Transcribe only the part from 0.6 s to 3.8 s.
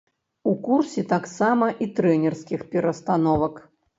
курсе таксама і трэнерскіх перастановак.